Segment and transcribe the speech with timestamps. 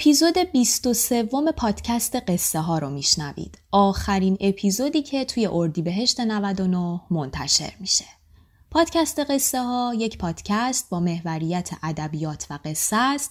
[0.00, 1.22] اپیزود 23
[1.56, 3.58] پادکست قصه ها رو میشنوید.
[3.70, 8.04] آخرین اپیزودی که توی اردیبهشت 99 منتشر میشه.
[8.70, 13.30] پادکست قصه ها یک پادکست با محوریت ادبیات و قصه است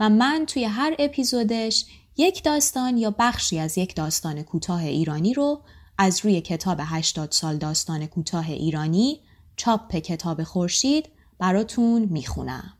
[0.00, 1.84] و من توی هر اپیزودش
[2.16, 5.62] یک داستان یا بخشی از یک داستان کوتاه ایرانی رو
[5.98, 9.20] از روی کتاب 80 سال داستان کوتاه ایرانی
[9.56, 12.79] چاپ کتاب خورشید براتون می‌خونم.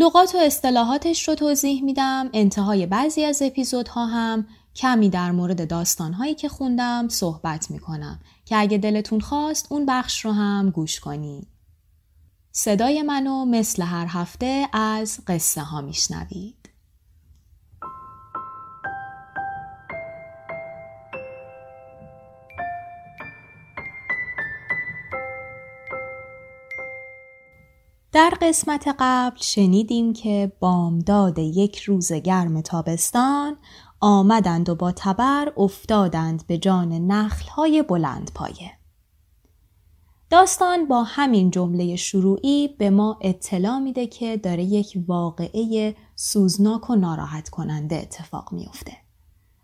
[0.00, 6.34] لغات و اصطلاحاتش رو توضیح میدم انتهای بعضی از اپیزودها هم کمی در مورد داستانهایی
[6.34, 11.48] که خوندم صحبت می‌کنم که اگه دلتون خواست اون بخش رو هم گوش کنید.
[12.52, 16.59] صدای منو مثل هر هفته از قصه ها میشنوید.
[28.12, 33.56] در قسمت قبل شنیدیم که بامداد یک روز گرم تابستان
[34.00, 38.72] آمدند و با تبر افتادند به جان نخلهای بلند پایه.
[40.30, 46.94] داستان با همین جمله شروعی به ما اطلاع میده که داره یک واقعه سوزناک و
[46.94, 48.92] ناراحت کننده اتفاق میافته.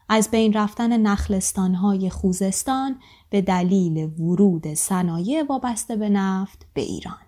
[0.08, 7.25] از بین رفتن نخلستانهای خوزستان به دلیل ورود صنایع وابسته به نفت به ایران.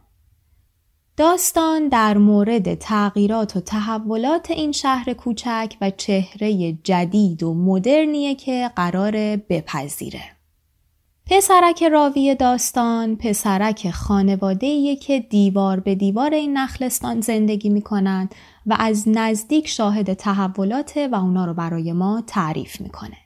[1.19, 8.71] داستان در مورد تغییرات و تحولات این شهر کوچک و چهره جدید و مدرنیه که
[8.77, 10.23] قرار بپذیره.
[11.27, 18.35] پسرک راوی داستان پسرک خانواده که دیوار به دیوار این نخلستان زندگی می کنند
[18.67, 23.17] و از نزدیک شاهد تحولات و اونا رو برای ما تعریف می‌کنه.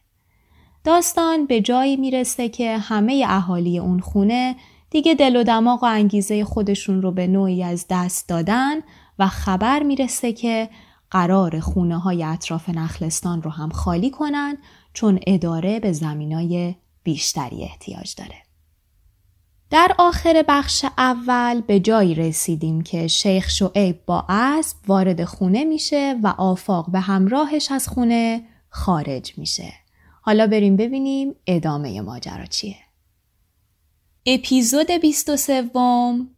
[0.84, 4.56] داستان به جایی می‌رسه که همه اهالی اون خونه
[4.92, 8.74] دیگه دل و دماغ و انگیزه خودشون رو به نوعی از دست دادن
[9.18, 10.68] و خبر می‌رسه که
[11.10, 14.56] قرار خونه های اطراف نخلستان رو هم خالی کنن
[14.92, 18.34] چون اداره به زمینای بیشتری احتیاج داره.
[19.70, 26.16] در آخر بخش اول به جایی رسیدیم که شیخ شعیب با اسب وارد خونه میشه
[26.22, 29.72] و آفاق به همراهش از خونه خارج میشه.
[30.20, 32.76] حالا بریم ببینیم ادامه ماجرا چیه.
[34.26, 35.70] اپیزود 23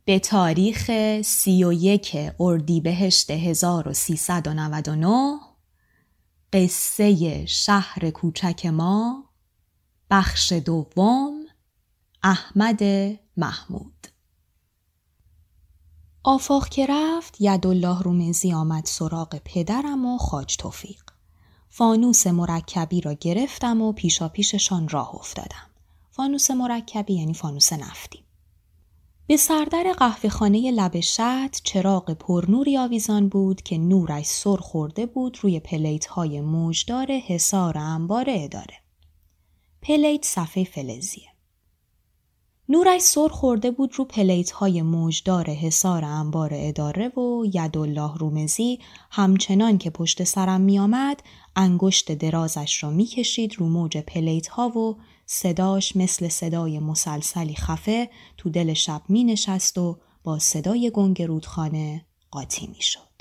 [0.04, 0.90] به تاریخ
[1.22, 5.38] 31 اردیبهشت 1399
[6.52, 9.24] قصه شهر کوچک ما
[10.10, 11.44] بخش دوم
[12.22, 12.82] احمد
[13.36, 14.06] محمود.
[16.22, 21.02] آفاق که رفت یدالله رومزی آمد سراغ پدرم و خاج توفیق.
[21.68, 25.73] فانوس مرکبی را گرفتم و پیشا پیششان راه افتادم.
[26.16, 28.24] فانوس مرکبی یعنی فانوس نفتی.
[29.26, 35.38] به سردر قهوه خانه لب شط چراغ پرنوری آویزان بود که نورش سر خورده بود
[35.42, 38.74] روی پلیت های موجدار حسار انبار اداره.
[39.82, 41.28] پلیت صفحه فلزیه.
[42.68, 48.78] نورش سر خورده بود رو پلیت های موجدار حسار انبار اداره و یدالله رومزی
[49.10, 51.22] همچنان که پشت سرم می آمد
[51.56, 54.96] انگشت درازش را می کشید رو موج پلیت ها و
[55.26, 62.06] صداش مثل صدای مسلسلی خفه تو دل شب می نشست و با صدای گنگ رودخانه
[62.30, 63.14] قاطی می شد.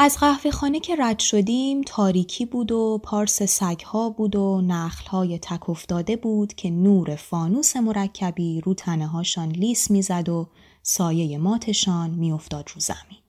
[0.00, 5.70] از قهوه خانه که رد شدیم تاریکی بود و پارس سگها بود و نخلهای تک
[5.70, 10.48] افتاده بود که نور فانوس مرکبی رو تنه هاشان لیس می‌زد و
[10.82, 13.27] سایه ماتشان میافتاد رو زمین.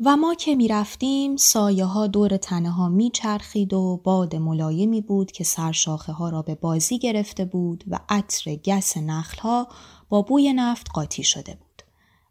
[0.00, 5.00] و ما که می رفتیم سایه ها دور تنه ها می چرخید و باد ملایمی
[5.00, 9.68] بود که سرشاخه ها را به بازی گرفته بود و عطر گس نخل ها
[10.08, 11.82] با بوی نفت قاطی شده بود.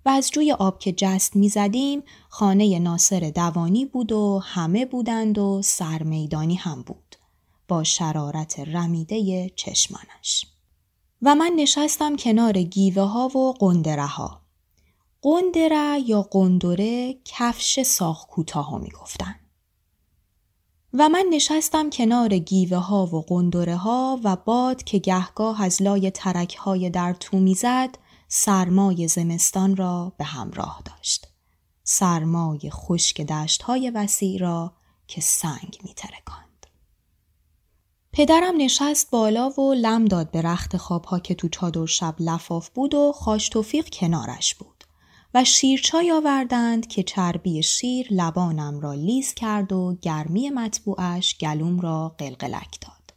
[0.05, 5.37] و از جوی آب که جست می زدیم خانه ناصر دوانی بود و همه بودند
[5.37, 7.15] و سرمیدانی هم بود.
[7.67, 10.45] با شرارت رمیده چشمانش.
[11.21, 14.42] و من نشستم کنار گیوه ها و قندره ها.
[15.23, 19.35] قندره یا قندره کفش ساخ کوتاه ها می گفتن.
[20.93, 26.11] و من نشستم کنار گیوه ها و قندره ها و باد که گهگاه از لای
[26.11, 27.97] ترک های در تو می‌زد
[28.27, 31.27] سرمای زمستان را به همراه داشت.
[31.83, 34.73] سرمای خشک دشتهای وسیع را
[35.07, 36.67] که سنگ می ترکاند.
[38.13, 42.93] پدرم نشست بالا و لم داد به رخت خوابها که تو چادر شب لفاف بود
[42.93, 44.72] و خاش توفیق کنارش بود
[45.33, 52.15] و شیرچای آوردند که چربی شیر لبانم را لیز کرد و گرمی مطبوعش گلوم را
[52.17, 53.13] قلقلک داد.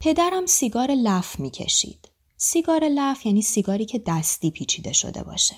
[0.00, 2.08] پدرم سیگار لف می کشید.
[2.36, 5.56] سیگار لف یعنی سیگاری که دستی پیچیده شده باشه.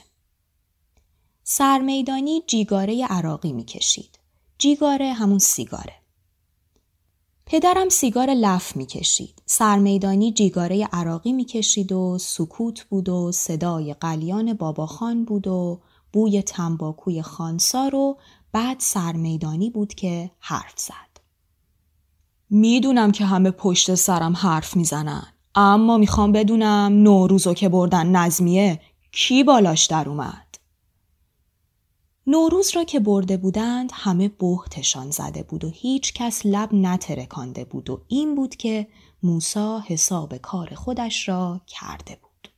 [1.43, 4.19] سرمیدانی جیگاره عراقی می کشید.
[4.59, 6.04] جیگاره همون سیگاره.
[7.47, 9.43] پدرم سیگار لف می کشید.
[9.47, 15.81] سرمیدانی جیگاره عراقی می کشید و سکوت بود و صدای قلیان باباخان بود و
[16.13, 18.19] بوی تنباکوی خانسار و
[18.53, 21.21] بعد سرمیدانی بود که حرف زد.
[22.51, 28.81] می‌دونم که همه پشت سرم حرف می‌زنن اما می‌خوام بدونم نوروزو که بردن نظمیه
[29.13, 30.54] کی بالاش در اومد؟
[32.27, 37.91] نوروز را که برده بودند همه بهتشان زده بود و هیچ کس لب نترکانده بود
[37.91, 38.87] و این بود که
[39.23, 42.49] موسا حساب کار خودش را کرده بود.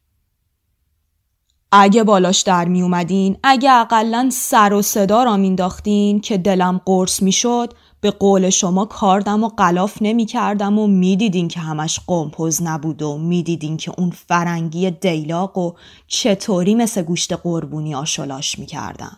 [1.72, 7.22] اگه بالاش در می اومدین، اگه اقلا سر و صدا را مینداختین که دلم قرص
[7.22, 13.02] می‌شد به قول شما کاردم و قلاف نمی کردم و می‌دیدین که همش قمپوز نبود
[13.02, 15.72] و می‌دیدین که اون فرنگی دیلاق و
[16.06, 19.16] چطوری مثل گوشت قربونی آشلاش می‌کردم.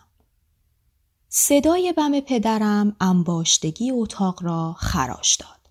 [1.29, 5.71] صدای بم پدرم انباشتگی اتاق را خراش داد.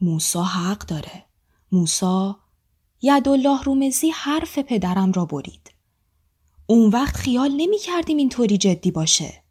[0.00, 1.24] موسا حق داره.
[1.72, 2.38] موسا
[3.02, 5.70] یدالله رومزی حرف پدرم را برید.
[6.66, 9.42] اون وقت خیال نمی کردیم اینطوری جدی باشه.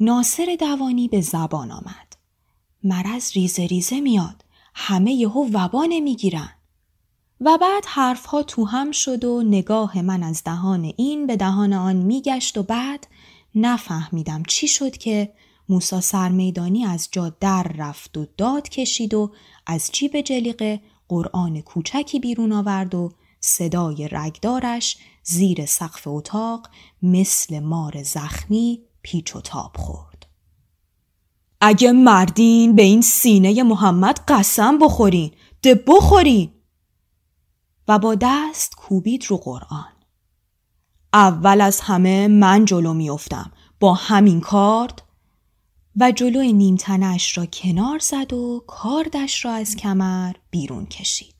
[0.00, 2.16] ناصر دوانی به زبان آمد.
[2.82, 4.44] مرض ریزه ریزه میاد.
[4.74, 6.50] همه یهو وبا نمی‌گیرن.
[7.40, 11.96] و بعد حرفها تو هم شد و نگاه من از دهان این به دهان آن
[11.96, 13.06] میگشت و بعد
[13.54, 15.32] نفهمیدم چی شد که
[15.68, 19.32] موسا سرمیدانی از جا در رفت و داد کشید و
[19.66, 26.68] از جیب جلیقه قرآن کوچکی بیرون آورد و صدای رگدارش زیر سقف اتاق
[27.02, 30.26] مثل مار زخمی پیچ و تاب خورد.
[31.60, 35.30] اگه مردین به این سینه محمد قسم بخورین
[35.62, 36.50] ده بخورین
[37.88, 39.93] و با دست کوبید رو قرآن.
[41.14, 45.02] اول از همه من جلو میافتم با همین کارد
[46.00, 51.34] و جلوی نیمتنش را کنار زد و کاردش را از کمر بیرون کشید.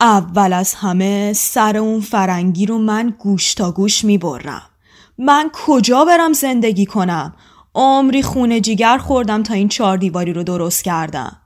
[0.00, 4.70] اول از همه سر اون فرنگی رو من گوش تا گوش می برم.
[5.18, 7.34] من کجا برم زندگی کنم؟
[7.74, 11.36] عمری خونه جیگر خوردم تا این چهار دیواری رو درست کردم.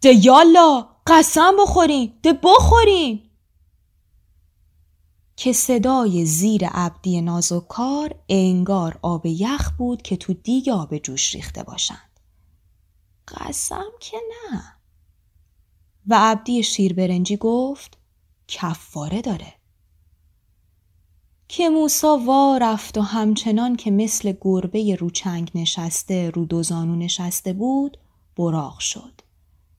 [0.00, 3.20] ده یالا قسم بخورین ده بخورین
[5.36, 11.62] که صدای زیر عبدی نازوکار انگار آب یخ بود که تو دیگ آب جوش ریخته
[11.62, 12.20] باشند.
[13.28, 14.62] قسم که نه.
[16.06, 17.98] و عبدی شیربرنجی گفت
[18.48, 19.54] کفاره داره.
[21.48, 27.98] که موسا وا رفت و همچنان که مثل گربه روچنگ نشسته رو دوزانو نشسته بود
[28.36, 29.20] براغ شد.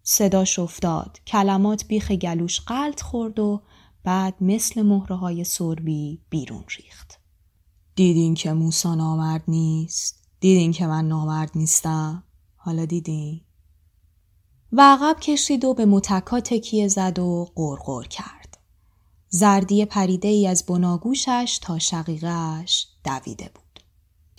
[0.03, 3.61] صداش افتاد کلمات بیخ گلوش قلط خورد و
[4.05, 7.19] بعد مثل مهره های سربی بیرون ریخت.
[7.95, 12.23] دیدین که موسا نامرد نیست؟ دیدین که من نامرد نیستم؟
[12.55, 13.41] حالا دیدین؟
[14.71, 18.57] و عقب کشید و به متکا تکیه زد و قرقر کرد.
[19.29, 23.79] زردی پریده ای از بناگوشش تا شقیقش دویده بود.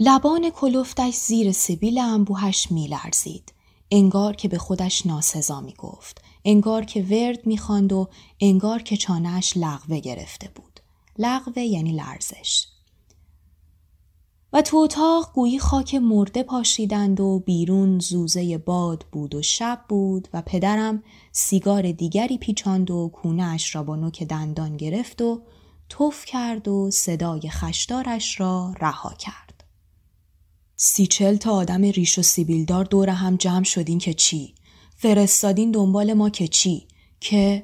[0.00, 3.52] لبان کلفتش زیر سبیل انبوهش میلرزید.
[3.90, 6.22] انگار که به خودش ناسزا می گفت.
[6.44, 8.08] انگار که ورد می‌خواند و
[8.40, 10.80] انگار که چانهش لغوه گرفته بود.
[11.18, 12.66] لغوه یعنی لرزش.
[14.52, 20.28] و تو اتاق گویی خاک مرده پاشیدند و بیرون زوزه باد بود و شب بود
[20.32, 21.02] و پدرم
[21.32, 25.42] سیگار دیگری پیچاند و کونهش را با نوک دندان گرفت و
[25.88, 29.45] توف کرد و صدای خشدارش را رها کرد.
[30.76, 34.54] سی تا آدم ریش و سیبیلدار دور هم جمع شدین که چی؟
[34.96, 36.88] فرستادین دنبال ما که چی؟
[37.20, 37.62] که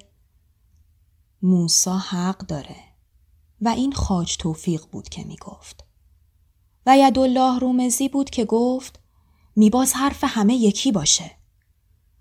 [1.42, 2.76] موسا حق داره
[3.60, 5.84] و این خاج توفیق بود که می گفت.
[6.86, 9.00] و یدالله رومزی بود که گفت
[9.56, 11.30] میباز حرف همه یکی باشه.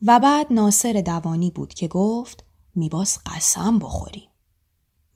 [0.01, 2.43] و بعد ناصر دوانی بود که گفت
[2.75, 4.29] میباز قسم بخوریم.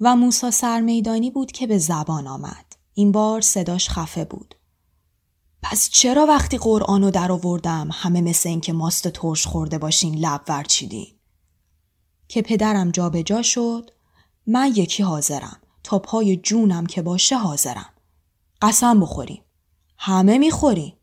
[0.01, 2.65] و موسا سرمیدانی بود که به زبان آمد.
[2.93, 4.55] این بار صداش خفه بود.
[5.71, 10.41] پس چرا وقتی قرآن رو در آوردم همه مثل اینکه ماست ترش خورده باشین لب
[10.47, 11.07] ورچیدین؟
[12.27, 13.91] که پدرم جابجا جا شد
[14.47, 17.89] من یکی حاضرم تا پای جونم که باشه حاضرم.
[18.61, 19.41] قسم بخوریم.
[19.97, 20.93] همه می‌خوریم.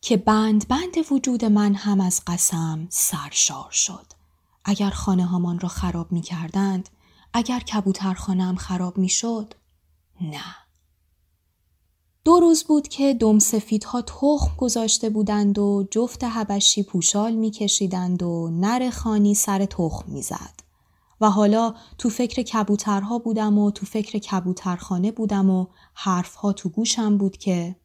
[0.00, 4.06] که بند بند وجود من هم از قسم سرشار شد.
[4.64, 6.88] اگر خانه هامان را خراب می کردند
[7.32, 9.54] اگر کبوترخانه هم خراب می شد
[10.20, 10.69] نه.
[12.24, 18.50] دو روز بود که دم سفیدها تخم گذاشته بودند و جفت هبشی پوشال میکشیدند و
[18.52, 20.60] نر خانی سر تخم می‌زد.
[21.20, 27.18] و حالا تو فکر کبوترها بودم و تو فکر کبوترخانه بودم و حرفها تو گوشم
[27.18, 27.76] بود که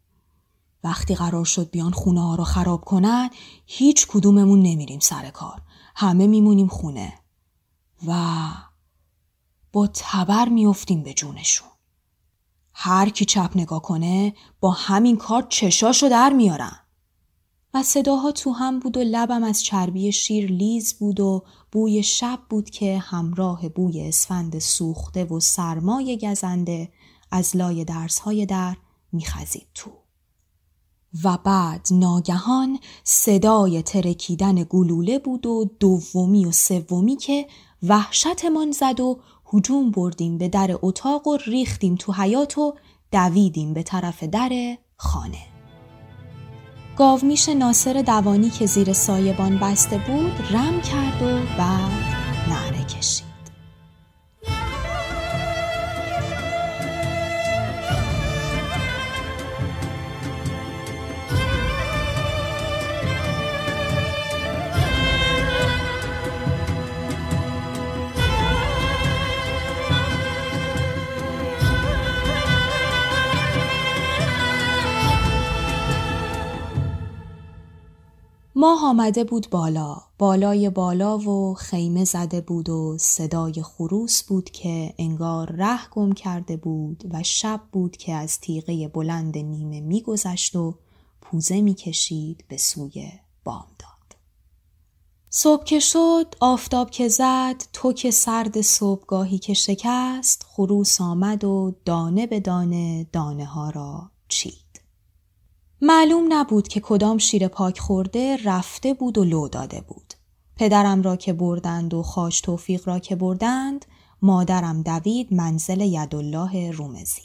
[0.84, 3.30] وقتی قرار شد بیان خونه ها رو خراب کنن
[3.66, 5.62] هیچ کدوممون نمیریم سر کار.
[5.96, 7.14] همه میمونیم خونه.
[8.08, 8.14] و
[9.74, 11.75] با تبر میفتیم به جونشون.
[12.78, 16.80] هر کی چپ نگاه کنه با همین کار چشاشو در میارم
[17.74, 22.40] و صداها تو هم بود و لبم از چربی شیر لیز بود و بوی شب
[22.50, 26.92] بود که همراه بوی اسفند سوخته و سرمای گزنده
[27.32, 28.78] از لای درسهای در
[29.12, 29.92] میخزید تو.
[31.24, 37.48] و بعد ناگهان صدای ترکیدن گلوله بود و دومی و سومی که
[37.84, 39.20] وحشتمان زد و
[39.54, 42.74] هجوم بردیم به در اتاق و ریختیم تو حیات و
[43.12, 45.56] دویدیم به طرف در خانه.
[46.98, 51.92] گاومیش ناصر دوانی که زیر سایبان بسته بود رم کرد و بعد
[52.50, 53.35] نعره کشید.
[78.58, 79.98] ماه آمده بود بالا.
[80.18, 86.58] بالای بالا و خیمه زده بود و صدای خروس بود که انگار ره گم کرده
[86.58, 90.76] بود و شب بود که از تیغه بلند نیمه میگذشت و
[91.22, 93.12] پوزه می‌کشید به سوی
[93.44, 94.16] بامداد
[95.30, 101.76] صبح که شد آفتاب که زد تو که سرد صبحگاهی که شکست خروس آمد و
[101.86, 104.65] دانه به دانه دانه ها را چید.
[105.82, 110.14] معلوم نبود که کدام شیر پاک خورده رفته بود و لو داده بود.
[110.56, 113.86] پدرم را که بردند و خاش توفیق را که بردند
[114.22, 117.22] مادرم دوید منزل یدالله رومزی.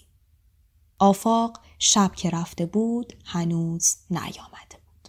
[0.99, 5.09] آفاق شب که رفته بود هنوز نیامده بود.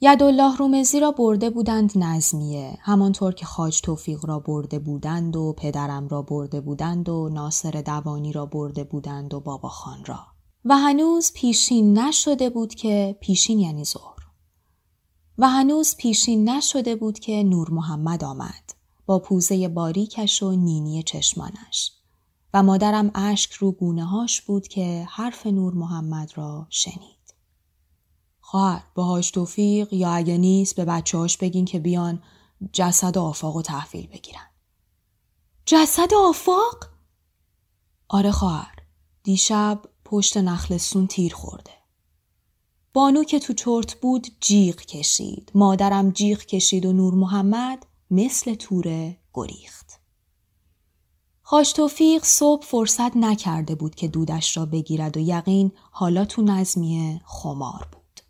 [0.00, 6.08] یدالله رومزی را برده بودند نظمیه همانطور که خاج توفیق را برده بودند و پدرم
[6.08, 10.26] را برده بودند و ناصر دوانی را برده بودند و بابا خان را.
[10.64, 14.20] و هنوز پیشین نشده بود که پیشین یعنی ظهر
[15.38, 18.74] و هنوز پیشین نشده بود که نور محمد آمد
[19.06, 21.92] با پوزه باریکش و نینی چشمانش
[22.54, 27.34] و مادرم اشک رو گونه هاش بود که حرف نور محمد را شنید.
[28.40, 32.22] خواهر به هاش توفیق یا اگه نیست به بچه هاش بگین که بیان
[32.72, 34.46] جسد آفاق و تحویل بگیرن.
[35.66, 36.88] جسد آفاق؟
[38.08, 38.76] آره خواهر
[39.22, 41.70] دیشب پشت نخلستون تیر خورده.
[42.92, 45.52] بانو که تو چرت بود جیغ کشید.
[45.54, 50.00] مادرم جیغ کشید و نور محمد مثل توره گریخت.
[51.42, 57.20] خاش توفیق صبح فرصت نکرده بود که دودش را بگیرد و یقین حالا تو نظمیه
[57.24, 58.20] خمار بود.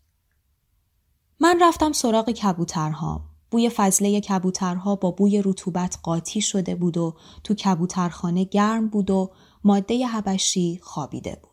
[1.41, 3.21] من رفتم سراغ کبوترها.
[3.51, 9.31] بوی فضله کبوترها با بوی رطوبت قاطی شده بود و تو کبوترخانه گرم بود و
[9.65, 11.50] ماده هبشی خوابیده بود.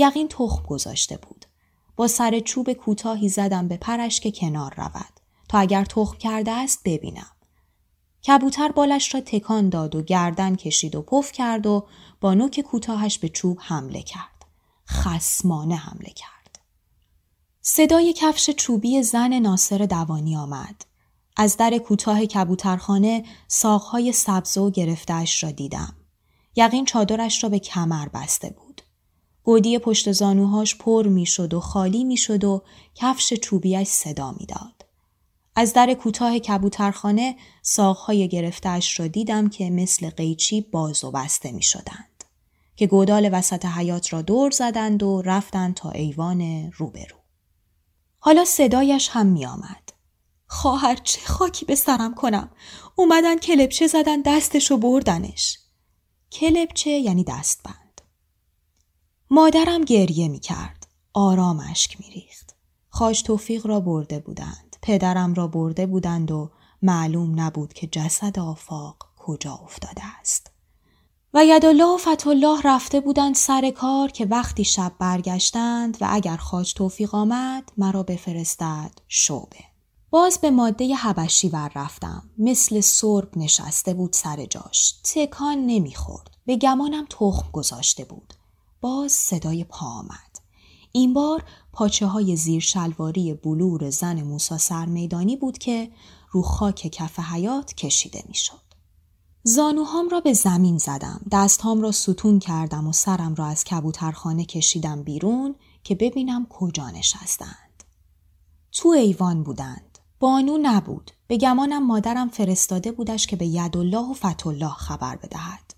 [0.00, 1.46] یقین تخم گذاشته بود.
[1.96, 6.80] با سر چوب کوتاهی زدم به پرش که کنار رود تا اگر تخم کرده است
[6.84, 7.30] ببینم.
[8.26, 11.86] کبوتر بالش را تکان داد و گردن کشید و پف کرد و
[12.20, 14.44] با نوک کوتاهش به چوب حمله کرد.
[14.88, 16.58] خسمانه حمله کرد.
[17.60, 20.84] صدای کفش چوبی زن ناصر دوانی آمد.
[21.36, 25.96] از در کوتاه کبوترخانه ساقهای سبز و گرفتهش را دیدم.
[26.56, 28.69] یقین چادرش را به کمر بسته بود.
[29.44, 32.62] گودی پشت زانوهاش پر می‌شد و خالی می‌شد و
[32.94, 34.86] کفش چوبیش صدا می‌داد.
[35.56, 41.62] از در کوتاه کبوترخانه ساقهای گرفتهاش را دیدم که مثل قیچی باز و بسته می
[41.62, 42.24] شدند.
[42.76, 47.16] که گودال وسط حیات را دور زدند و رفتند تا ایوان روبرو.
[48.18, 49.92] حالا صدایش هم می آمد.
[50.46, 52.50] خواهر چه خاکی به سرم کنم.
[52.96, 55.58] اومدن کلبچه زدن دستش و بردنش.
[56.32, 57.79] کلبچه یعنی دستبند.
[59.32, 60.86] مادرم گریه می کرد.
[61.12, 62.54] آرام اشک می ریخت.
[62.88, 64.76] خاش توفیق را برده بودند.
[64.82, 66.50] پدرم را برده بودند و
[66.82, 70.50] معلوم نبود که جسد آفاق کجا افتاده است.
[71.34, 76.74] و یدالله و فتالله رفته بودند سر کار که وقتی شب برگشتند و اگر خاج
[76.74, 79.64] توفیق آمد مرا بفرستد شعبه.
[80.10, 82.30] باز به ماده حبشی ور رفتم.
[82.38, 84.94] مثل سرب نشسته بود سر جاش.
[85.14, 86.30] تکان نمی‌خورد.
[86.46, 88.34] به گمانم تخم گذاشته بود.
[88.80, 90.40] باز صدای پا آمد.
[90.92, 95.90] این بار پاچه های زیر شلواری بلور زن موسا سرمیدانی بود که
[96.30, 98.60] رو خاک کف حیات کشیده می‌شد.
[99.42, 101.20] زانوهام را به زمین زدم.
[101.32, 107.84] دستهام را ستون کردم و سرم را از کبوترخانه کشیدم بیرون که ببینم کجا نشستند.
[108.72, 109.98] تو ایوان بودند.
[110.20, 111.10] بانو نبود.
[111.26, 115.74] به گمانم مادرم فرستاده بودش که به یدالله و فتالله خبر بدهد.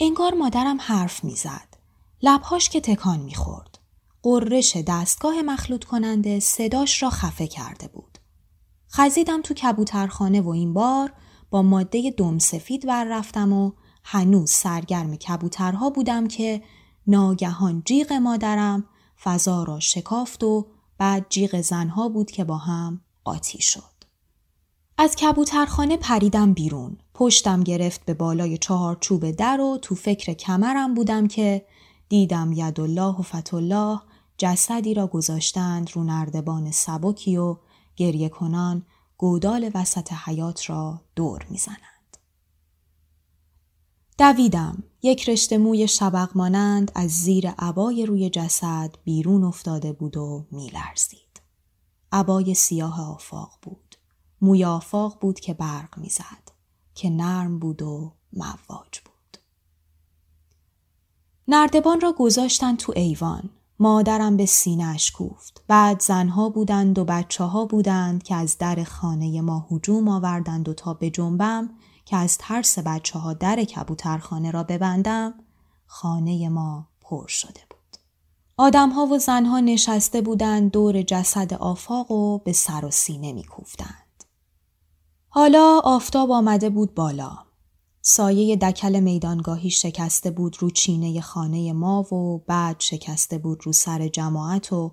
[0.00, 1.67] انگار مادرم حرف می‌زد.
[2.22, 3.78] لبهاش که تکان می‌خورد.
[4.22, 8.18] قررش دستگاه مخلوط کننده صداش را خفه کرده بود.
[8.92, 11.12] خزیدم تو کبوترخانه و این بار
[11.50, 13.72] با ماده دم سفید ور رفتم و
[14.04, 16.62] هنوز سرگرم کبوترها بودم که
[17.06, 18.84] ناگهان جیغ مادرم
[19.22, 20.66] فضا را شکافت و
[20.98, 23.98] بعد جیغ زنها بود که با هم قاطی شد.
[24.98, 26.98] از کبوترخانه پریدم بیرون.
[27.14, 31.66] پشتم گرفت به بالای چهار چوب در و تو فکر کمرم بودم که
[32.08, 34.00] دیدم یدالله و فتالله
[34.38, 37.56] جسدی را گذاشتند رو نردبان سبکی و
[37.96, 38.86] گریه کنان
[39.18, 42.16] گودال وسط حیات را دور می‌زنند.
[44.18, 50.46] دویدم یک رشته موی شبق مانند از زیر عبای روی جسد بیرون افتاده بود و
[50.50, 51.40] میلرزید.
[52.12, 53.94] عبای سیاه آفاق بود.
[54.40, 56.52] موی آفاق بود که برق می‌زد
[56.94, 59.07] که نرم بود و مواج بود.
[61.48, 63.50] نردبان را گذاشتن تو ایوان.
[63.78, 65.62] مادرم به سینهش کوفت.
[65.68, 70.74] بعد زنها بودند و بچه ها بودند که از در خانه ما هجوم آوردند و
[70.74, 71.70] تا به جنبم
[72.04, 75.34] که از ترس بچه ها در کبوترخانه را ببندم
[75.86, 77.78] خانه ما پر شده بود.
[78.56, 84.24] آدمها و زنها نشسته بودند دور جسد آفاق و به سر و سینه می کوفتند.
[85.28, 87.47] حالا آفتاب آمده بود بالا.
[88.10, 94.08] سایه دکل میدانگاهی شکسته بود رو چینه خانه ما و بعد شکسته بود رو سر
[94.08, 94.92] جماعت و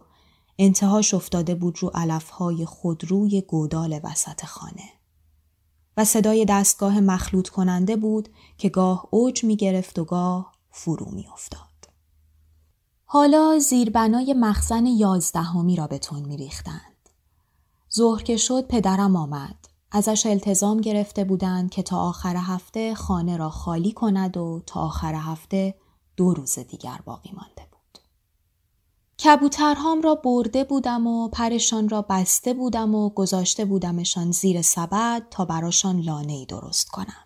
[0.60, 4.90] انتهاش افتاده بود رو علفهای خودروی گودال وسط خانه.
[5.98, 11.28] و صدای دستگاه مخلوط کننده بود که گاه اوج می گرفت و گاه فرو می
[11.34, 11.90] افتاد.
[13.06, 17.10] حالا زیربنای مخزن یازدهمی را به تون می ریختند.
[17.94, 19.75] ظهر که شد پدرم آمد.
[19.96, 25.16] ازش التزام گرفته بودند که تا آخر هفته خانه را خالی کند و تا آخر
[25.16, 25.76] هفته
[26.18, 28.00] دو روز دیگر باقی مانده بود.
[29.24, 35.46] کبوترهام را برده بودم و پرشان را بسته بودم و گذاشته بودمشان زیر سبد تا
[35.46, 37.26] براشان لانه درست کنم.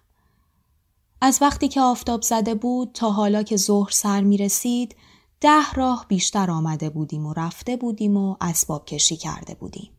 [1.21, 4.95] از وقتی که آفتاب زده بود تا حالا که ظهر سر می رسید
[5.41, 9.98] ده راه بیشتر آمده بودیم و رفته بودیم و اسباب کشی کرده بودیم.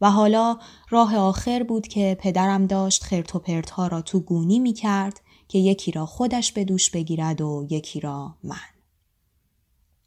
[0.00, 0.58] و حالا
[0.90, 5.58] راه آخر بود که پدرم داشت خرت و پرت را تو گونی می کرد که
[5.58, 8.56] یکی را خودش به دوش بگیرد و یکی را من.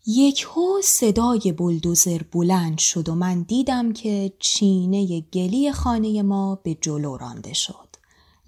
[0.05, 6.75] یک هو صدای بلدوزر بلند شد و من دیدم که چینه گلی خانه ما به
[6.75, 7.89] جلو رانده شد.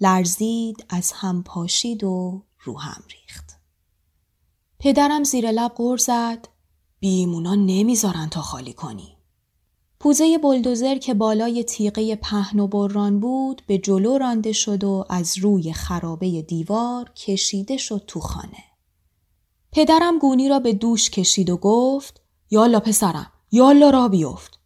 [0.00, 3.60] لرزید از هم پاشید و رو هم ریخت.
[4.78, 6.48] پدرم زیر لب غر زد
[7.00, 9.15] بیمونا نمی‌ذارن تا خالی کنی.
[10.00, 15.38] پوزه بلدوزر که بالای تیغه پهن و بران بود به جلو رانده شد و از
[15.38, 18.64] روی خرابه دیوار کشیده شد تو خانه.
[19.72, 24.58] پدرم گونی را به دوش کشید و گفت یالا پسرم یالا را بیفت.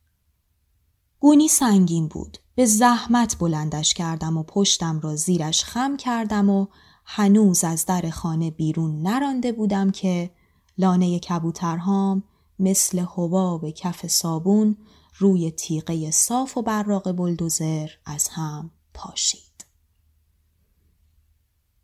[1.21, 2.39] گونی سنگین بود.
[2.55, 6.67] به زحمت بلندش کردم و پشتم را زیرش خم کردم و
[7.05, 10.31] هنوز از در خانه بیرون نرانده بودم که
[10.79, 12.23] لانه کبوترهام
[12.59, 14.77] مثل حباب کف صابون
[15.21, 19.67] روی تیغه صاف و براق بلدوزر از هم پاشید.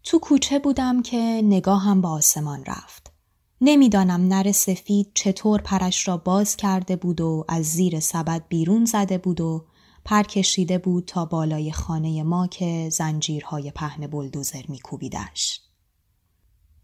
[0.04, 3.12] تو کوچه بودم که نگاهم به آسمان رفت.
[3.60, 9.18] نمی‌دانم نر سفید چطور پرش را باز کرده بود و از زیر سبد بیرون زده
[9.18, 9.66] بود و
[10.04, 15.65] پر کشیده بود تا بالای خانه ما که زنجیرهای پهن بلدوزر میکوبیدش.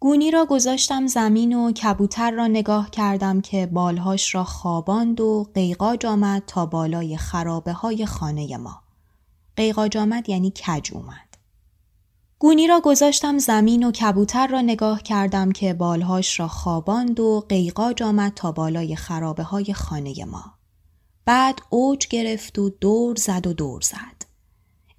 [0.03, 6.07] گونی را گذاشتم زمین و کبوتر را نگاه کردم که بالهاش را خواباند و قیقاج
[6.07, 8.83] آمد تا بالای خرابه های خانه ما.
[9.57, 11.37] قیقاج آمد یعنی کج اومد.
[12.38, 18.03] گونی را گذاشتم زمین و کبوتر را نگاه کردم که بالهاش را خواباند و قیقاج
[18.03, 20.55] آمد تا بالای خرابه های خانه ما.
[21.25, 24.27] بعد اوج گرفت و دور زد و دور زد.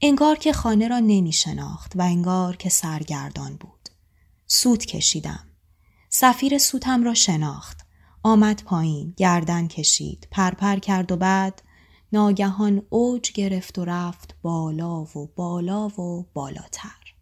[0.01, 3.72] انگار که خانه را نمی شناخت و انگار که سرگردان بود.
[4.55, 5.47] سود کشیدم.
[6.09, 7.85] سفیر سوتم را شناخت.
[8.23, 11.61] آمد پایین، گردن کشید، پرپر کرد و بعد
[12.11, 17.13] ناگهان اوج گرفت و رفت بالا و بالا و بالاتر.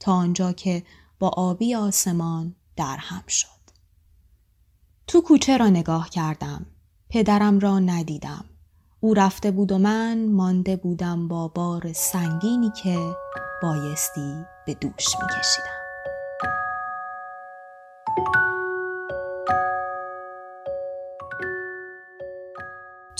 [0.00, 0.82] تا آنجا که
[1.18, 3.48] با آبی آسمان در هم شد.
[5.06, 6.66] تو کوچه را نگاه کردم.
[7.08, 8.44] پدرم را ندیدم.
[9.00, 12.98] او رفته بود و من مانده بودم با بار سنگینی که
[13.62, 15.73] بایستی به دوش می کشیدم.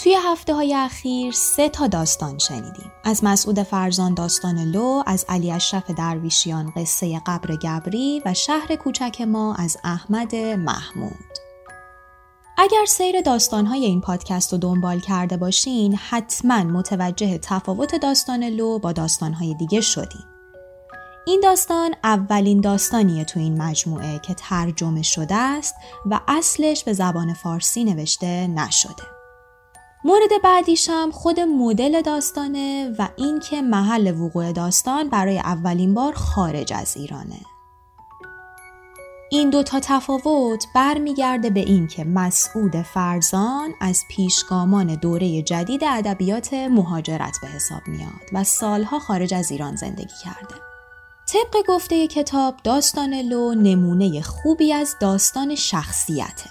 [0.04, 2.92] توی هفته های اخیر سه تا داستان شنیدیم.
[3.04, 9.20] از مسعود فرزان داستان لو، از علی اشرف درویشیان قصه قبر گبری و شهر کوچک
[9.20, 11.38] ما از احمد محمود.
[12.58, 18.92] اگر سیر داستانهای این پادکست رو دنبال کرده باشین حتما متوجه تفاوت داستان لو با
[18.92, 20.33] داستانهای دیگه شدین.
[21.26, 25.74] این داستان اولین داستانیه تو این مجموعه که ترجمه شده است
[26.06, 29.02] و اصلش به زبان فارسی نوشته نشده.
[30.04, 36.96] مورد بعدیشم خود مدل داستانه و اینکه محل وقوع داستان برای اولین بار خارج از
[36.96, 37.40] ایرانه.
[39.30, 47.48] این دوتا تفاوت برمیگرده به اینکه مسعود فرزان از پیشگامان دوره جدید ادبیات مهاجرت به
[47.48, 50.73] حساب میاد و سالها خارج از ایران زندگی کرده.
[51.34, 56.50] طبق گفته کتاب داستان لو نمونه خوبی از داستان شخصیته.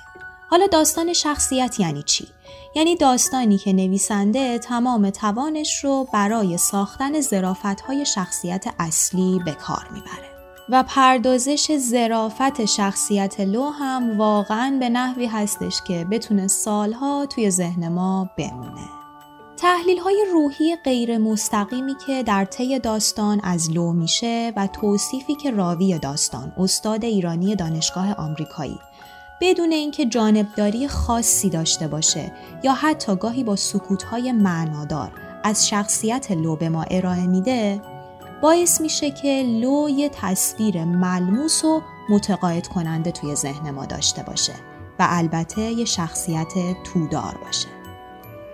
[0.49, 2.27] حالا داستان شخصیت یعنی چی؟
[2.75, 7.11] یعنی داستانی که نویسنده تمام توانش رو برای ساختن
[7.87, 10.29] های شخصیت اصلی به کار می‌بره.
[10.69, 17.87] و پردازش زرافت شخصیت لو هم واقعا به نحوی هستش که بتونه سالها توی ذهن
[17.87, 19.02] ما بمونه.
[19.63, 25.51] تحلیل های روحی غیر مستقیمی که در طی داستان از لو میشه و توصیفی که
[25.51, 28.79] راوی داستان استاد ایرانی دانشگاه آمریکایی
[29.41, 32.31] بدون اینکه جانبداری خاصی داشته باشه
[32.63, 35.11] یا حتی گاهی با سکوتهای معنادار
[35.43, 37.81] از شخصیت لو به ما ارائه میده
[38.41, 44.53] باعث میشه که لو یه تصویر ملموس و متقاعد کننده توی ذهن ما داشته باشه
[44.99, 47.82] و البته یه شخصیت تودار باشه.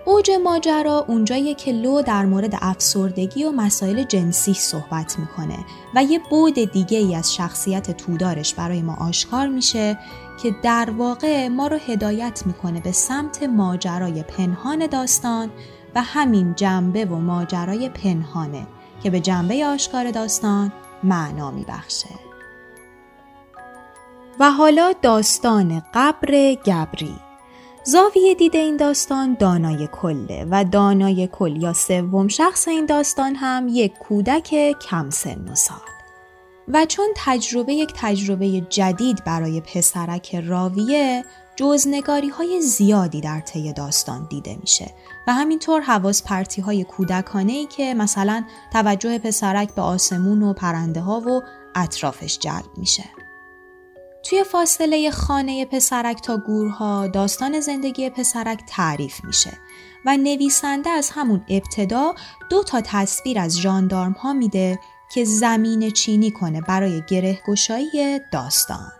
[0.04, 5.58] اوج ماجرا اونجاییه که لو در مورد افسردگی و مسائل جنسی صحبت می‌کنه
[5.94, 9.98] و یه بود دیگه ای از شخصیت تودارش برای ما آشکار میشه
[10.42, 15.50] که در واقع ما رو هدایت می‌کنه به سمت ماجرای پنهان داستان
[15.94, 18.66] و همین جنبه و ماجرای پنهانه
[19.02, 22.08] که به جنبه آشکار داستان معنا میبخشه.
[24.40, 27.29] و حالا داستان قبر گبری
[27.84, 33.68] زاویه دید این داستان دانای کله و دانای کل یا سوم شخص این داستان هم
[33.68, 35.76] یک کودک کم سن و سال
[36.68, 41.24] و چون تجربه یک تجربه جدید برای پسرک راویه
[41.56, 44.90] جزنگاری های زیادی در طی داستان دیده میشه
[45.26, 51.00] و همینطور حواس پرتی های کودکانه ای که مثلا توجه پسرک به آسمون و پرنده
[51.00, 51.42] ها و
[51.74, 53.04] اطرافش جلب میشه.
[54.22, 59.52] توی فاصله خانه پسرک تا گورها داستان زندگی پسرک تعریف میشه
[60.06, 62.14] و نویسنده از همون ابتدا
[62.50, 64.80] دو تا تصویر از جاندارم ها میده
[65.14, 67.02] که زمین چینی کنه برای
[67.48, 68.92] گشایی داستان.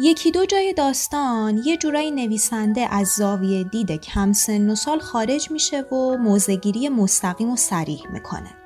[0.00, 5.50] یکی دو جای داستان یه جورایی نویسنده از زاویه دید کم سن و سال خارج
[5.50, 8.63] میشه و موزگیری مستقیم و سریح می‌کنه.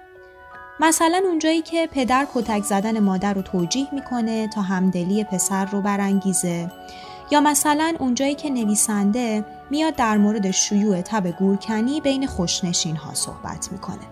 [0.80, 6.72] مثلا اونجایی که پدر کتک زدن مادر رو توجیه می‌کنه تا همدلی پسر رو برانگیزه
[7.30, 13.72] یا مثلا اونجایی که نویسنده میاد در مورد شیوع تب گورکنی بین خوشنشین ها صحبت
[13.72, 14.06] می‌کنه.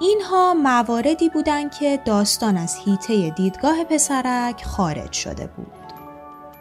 [0.00, 5.83] اینها مواردی بودن که داستان از هیته دیدگاه پسرک خارج شده بود.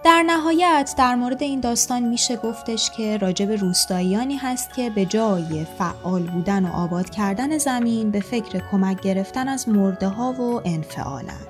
[0.03, 5.65] در نهایت در مورد این داستان میشه گفتش که راجب روستاییانی هست که به جای
[5.77, 11.47] فعال بودن و آباد کردن زمین به فکر کمک گرفتن از مرده ها و انفعالن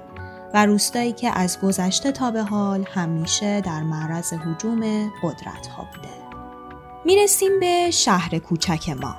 [0.54, 6.14] و روستایی که از گذشته تا به حال همیشه در معرض حجوم قدرت ها بوده.
[7.06, 9.16] می‌رسیم به شهر کوچک ما.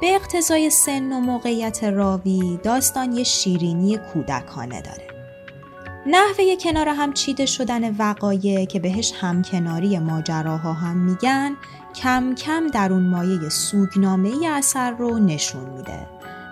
[0.00, 5.13] به اقتضای سن و موقعیت راوی داستان یه شیرینی کودکانه داره.
[6.06, 11.56] نحوه کنار هم چیده شدن وقایع که بهش همکناری ماجراها هم میگن
[11.94, 16.06] کم کم در اون مایه سوگنامه ای اثر رو نشون میده.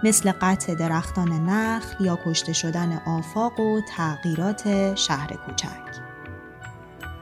[0.04, 5.91] مثل قطع درختان نخل یا کشته شدن آفاق و تغییرات شهر کوچک.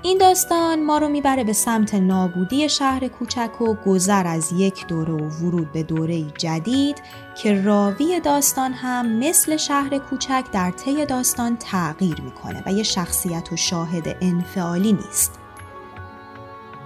[0.02, 5.12] این داستان ما رو می‌بره به سمت نابودی شهر کوچک و گذر از یک دوره
[5.12, 7.02] و ورود به دوره جدید
[7.42, 13.52] که راوی داستان هم مثل شهر کوچک در طی داستان تغییر می‌کنه و یه شخصیت
[13.52, 15.38] و شاهد انفعالی نیست.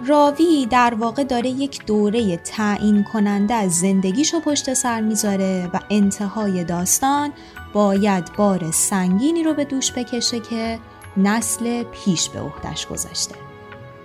[0.06, 6.64] راوی در واقع داره یک دوره تعیین کننده از زندگیشو پشت سر می‌ذاره و انتهای
[6.64, 7.32] داستان
[7.72, 10.78] باید بار سنگینی رو به دوش بکشه که
[11.16, 13.34] نسل پیش به عهدش گذاشته.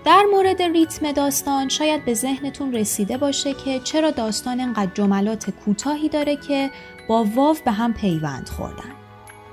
[0.06, 6.10] در مورد ریتم داستان شاید به ذهنتون رسیده باشه که چرا داستان انقدر جملات کوتاهی
[6.10, 6.72] داره که
[7.10, 8.94] با واو به هم پیوند خوردن.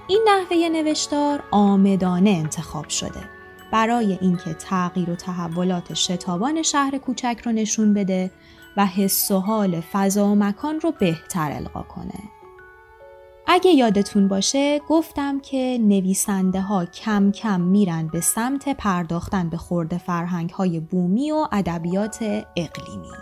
[0.08, 3.36] این نحوه نوشتار آمدانه انتخاب شده
[3.72, 8.30] برای اینکه تغییر و تحولات شتابان شهر کوچک رو نشون بده
[8.76, 12.35] و حس و حال فضا و مکان رو بهتر القا کنه.
[13.48, 19.98] اگه یادتون باشه گفتم که نویسنده ها کم کم میرن به سمت پرداختن به خورده
[19.98, 22.22] فرهنگ های بومی و ادبیات
[22.56, 23.12] اقلیمی.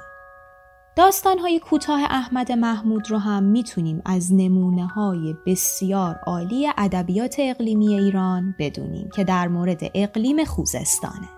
[0.96, 7.94] داستان های کوتاه احمد محمود رو هم می‌تونیم از نمونه های بسیار عالی ادبیات اقلیمی
[7.94, 11.28] ایران بدونیم که در مورد اقلیم خوزستانه.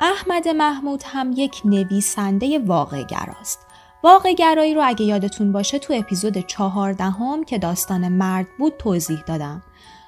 [0.00, 3.67] احمد محمود هم یک نویسنده واقع گراست
[4.02, 9.62] واقع گرایی رو اگه یادتون باشه تو اپیزود چهاردهم که داستان مرد بود توضیح دادم.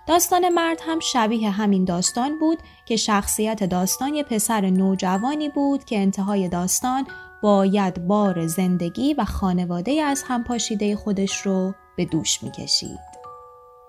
[0.06, 5.98] داستان مرد هم شبیه همین داستان بود که شخصیت داستان یه پسر نوجوانی بود که
[5.98, 7.06] انتهای داستان
[7.42, 12.98] باید بار زندگی و خانواده از هم پاشیده خودش رو به دوش می‌کشید.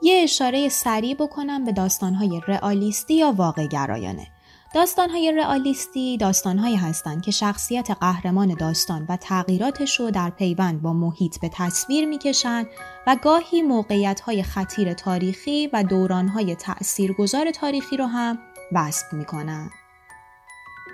[0.02, 4.28] یه اشاره سریع بکنم به داستانهای رئالیستی یا واقع گرایانه.
[4.74, 11.40] داستانهای رئالیستی داستانهایی هستند که شخصیت قهرمان داستان و تغییراتش رو در پیوند با محیط
[11.40, 12.68] به تصویر می‌کشند
[13.08, 18.40] و گاهی موقعیتهای خطیر تاریخی و دورانهای تأثیرگذار تاریخی رو هم
[18.72, 19.72] وصف می‌کنند.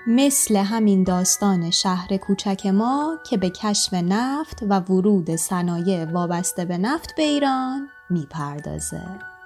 [0.07, 6.77] مثل همین داستان شهر کوچک ما که به کشف نفت و ورود صنایع وابسته به
[6.77, 9.37] نفت به ایران می‌پردازه.